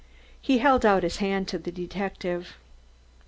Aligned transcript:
He 0.41 0.57
held 0.57 0.83
out 0.83 1.03
his 1.03 1.17
hand 1.17 1.47
to 1.49 1.59
the 1.59 1.71
detective. 1.71 2.57